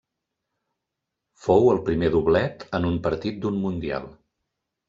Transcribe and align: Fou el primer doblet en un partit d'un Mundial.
Fou 1.43 1.69
el 1.75 1.83
primer 1.91 2.11
doblet 2.17 2.67
en 2.79 2.91
un 2.93 2.99
partit 3.09 3.41
d'un 3.45 3.63
Mundial. 3.67 4.13